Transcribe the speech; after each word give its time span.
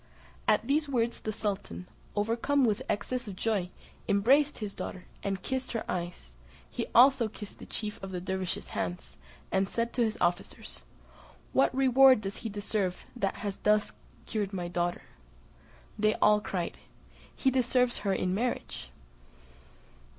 At 0.47 0.67
these 0.67 0.89
words 0.89 1.19
the 1.19 1.31
sultan, 1.31 1.87
overcome 2.15 2.65
with 2.65 2.81
excess 2.89 3.27
of 3.27 3.35
joy, 3.35 3.69
embraced 4.07 4.57
his 4.57 4.73
daughter, 4.73 5.05
and 5.21 5.43
kissed 5.43 5.73
her 5.73 5.85
eyes; 5.87 6.33
he 6.67 6.87
also 6.95 7.27
kissed 7.27 7.59
the 7.59 7.67
chief 7.67 8.01
of 8.01 8.09
the 8.09 8.19
dervises' 8.19 8.69
hands, 8.69 9.15
and 9.51 9.69
said 9.69 9.93
to 9.93 10.03
his 10.03 10.17
officers, 10.19 10.85
"What 11.53 11.75
reward 11.75 12.21
does 12.21 12.37
he 12.37 12.49
deserve 12.49 13.05
that 13.15 13.35
has 13.35 13.57
thus 13.57 13.91
cured 14.25 14.53
my 14.53 14.67
daughter?" 14.67 15.03
They 15.99 16.15
all 16.15 16.41
cried, 16.41 16.79
"He 17.35 17.51
deserves 17.51 17.99
her 17.99 18.11
in 18.11 18.33
marriage." 18.33 18.89